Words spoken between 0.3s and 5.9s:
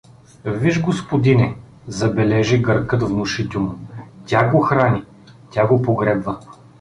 Виж, господине— забележи гъркат внушително:— Тя го храни, тя го